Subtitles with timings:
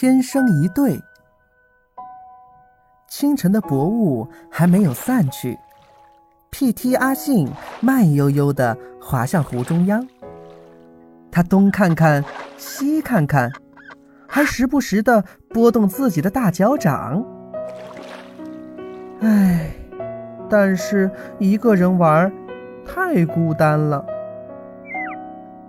[0.00, 0.98] 天生一对。
[3.06, 5.58] 清晨的薄雾还没有散去
[6.48, 6.94] ，P.T.
[6.94, 7.46] 阿信
[7.82, 10.02] 慢悠悠地滑向湖中央。
[11.30, 12.24] 他东看看，
[12.56, 13.52] 西看看，
[14.26, 17.22] 还时不时地拨动自己的大脚掌。
[19.20, 19.70] 唉，
[20.48, 22.32] 但是一个人玩
[22.86, 24.02] 太孤单了。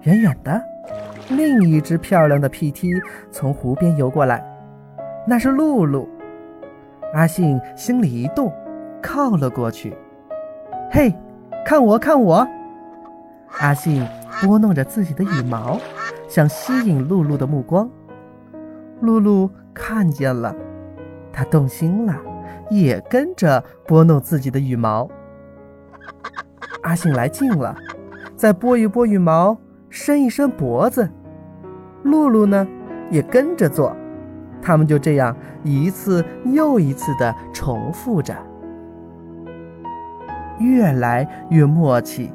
[0.04, 0.60] 远远的，
[1.30, 2.90] 另一只漂亮的 P.T.
[3.30, 4.44] 从湖边游过来，
[5.28, 6.10] 那是露露。
[7.14, 8.52] 阿信心里一动，
[9.02, 9.96] 靠了过去。
[10.90, 11.14] 嘿，
[11.64, 12.48] 看我，看我！
[13.60, 14.04] 阿信
[14.42, 15.80] 拨弄着自己的羽毛，
[16.28, 17.88] 想吸引露露的目光。
[19.02, 20.56] 露露看见了，
[21.32, 22.16] 她动心了，
[22.72, 25.08] 也跟着拨弄自己的羽毛。
[26.82, 27.76] 阿信来劲了，
[28.36, 29.56] 再拨一拨羽毛，
[29.92, 31.08] 伸一伸脖子。
[32.02, 32.68] 露露呢，
[33.12, 33.96] 也跟着做。
[34.60, 38.36] 他们就这样一次又一次地重复着，
[40.60, 42.32] 越来越默契。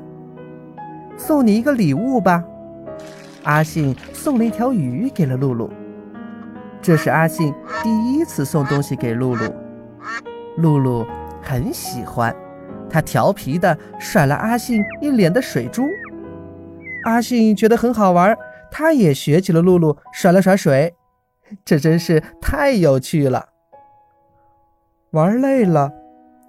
[1.17, 2.45] 送你一个礼物吧，
[3.45, 5.71] 阿信送了一条鱼给了露露。
[6.83, 9.45] 这是阿信第一次送东西给露露，
[10.59, 11.07] 露露
[11.41, 12.35] 很喜欢，
[12.91, 15.85] 她调皮地甩了阿信一脸的水珠。
[17.07, 18.37] 阿信觉得很好玩，
[18.69, 20.93] 他也学起了露露甩了甩水。
[21.65, 23.49] 这真是太有趣了。
[25.13, 25.93] 玩累了，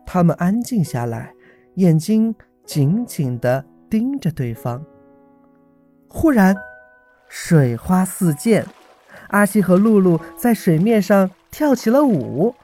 [0.03, 1.31] 他们安静下来，
[1.75, 2.33] 眼睛
[2.65, 4.83] 紧紧地盯着对方。
[6.09, 6.55] 忽然，
[7.29, 8.65] 水花四溅，
[9.27, 12.55] 阿西和露露在水面上跳起了舞，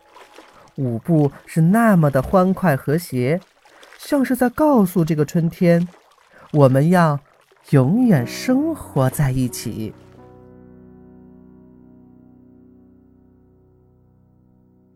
[0.77, 3.39] 舞步是那么的欢快和谐，
[3.99, 5.87] 像是在告诉这个春天，
[6.53, 7.19] 我们要
[7.69, 9.93] 永远生活在一起。